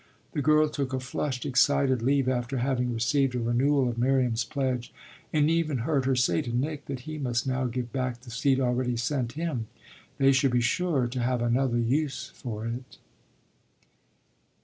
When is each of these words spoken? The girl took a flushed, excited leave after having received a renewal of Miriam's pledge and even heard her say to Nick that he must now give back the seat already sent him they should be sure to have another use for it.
The 0.31 0.41
girl 0.41 0.67
took 0.67 0.93
a 0.93 0.99
flushed, 0.99 1.45
excited 1.45 2.01
leave 2.01 2.27
after 2.27 2.57
having 2.57 2.91
received 2.91 3.35
a 3.35 3.39
renewal 3.39 3.87
of 3.87 3.99
Miriam's 3.99 4.43
pledge 4.43 4.91
and 5.31 5.47
even 5.47 5.77
heard 5.85 6.05
her 6.05 6.15
say 6.15 6.41
to 6.41 6.51
Nick 6.51 6.85
that 6.87 7.01
he 7.01 7.19
must 7.19 7.45
now 7.45 7.67
give 7.67 7.93
back 7.93 8.21
the 8.21 8.31
seat 8.31 8.59
already 8.59 8.97
sent 8.97 9.33
him 9.33 9.67
they 10.17 10.31
should 10.31 10.53
be 10.53 10.59
sure 10.59 11.05
to 11.05 11.19
have 11.19 11.43
another 11.43 11.77
use 11.77 12.31
for 12.33 12.65
it. 12.65 12.97